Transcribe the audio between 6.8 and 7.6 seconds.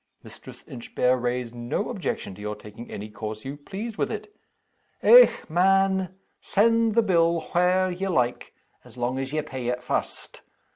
the bill